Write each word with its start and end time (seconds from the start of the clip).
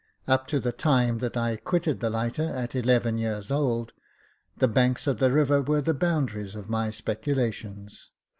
Up 0.27 0.47
to 0.47 0.59
the 0.59 0.71
time 0.71 1.19
that 1.19 1.37
I 1.37 1.57
quitted 1.57 1.99
the 1.99 2.09
lighter, 2.09 2.41
at 2.49 2.73
eleven 2.75 3.19
years 3.19 3.51
old, 3.51 3.91
the 4.57 4.67
banks 4.67 5.05
of 5.05 5.19
the 5.19 5.31
river 5.31 5.61
were 5.61 5.81
the 5.81 5.93
boundaries 5.93 6.55
of 6.55 6.71
my 6.71 6.89
speculations. 6.89 8.09